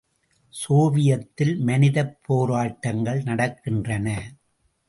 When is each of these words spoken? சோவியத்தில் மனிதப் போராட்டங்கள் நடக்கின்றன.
சோவியத்தில் 0.53 1.53
மனிதப் 1.59 2.17
போராட்டங்கள் 2.21 3.23
நடக்கின்றன. 3.23 4.07